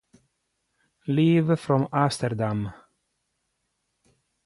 [1.05, 2.73] Live from Amsterdam